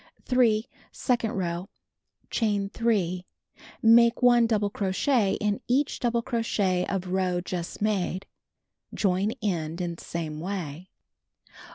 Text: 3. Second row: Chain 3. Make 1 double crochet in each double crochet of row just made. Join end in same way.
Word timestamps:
3. 0.25 0.67
Second 0.91 1.33
row: 1.33 1.69
Chain 2.31 2.69
3. 2.69 3.23
Make 3.83 4.23
1 4.23 4.47
double 4.47 4.71
crochet 4.71 5.33
in 5.35 5.61
each 5.67 5.99
double 5.99 6.23
crochet 6.23 6.87
of 6.89 7.09
row 7.11 7.39
just 7.39 7.83
made. 7.83 8.25
Join 8.95 9.31
end 9.43 9.79
in 9.79 9.99
same 9.99 10.39
way. 10.39 10.89